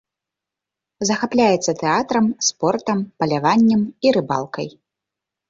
Захапляецца 1.09 1.75
тэатрам, 1.81 2.25
спортам, 2.49 2.97
паляваннем 3.21 3.81
і 4.07 4.17
рыбалкай. 4.19 4.67